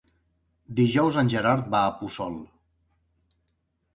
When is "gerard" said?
1.33-1.69